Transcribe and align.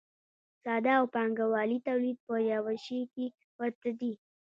ساده 0.63 0.91
او 0.99 1.05
پانګوالي 1.13 1.77
تولید 1.87 2.17
په 2.27 2.35
یوه 2.53 2.73
شي 2.85 2.99
کې 3.13 3.25
ورته 3.59 3.89
دي. 3.99 4.13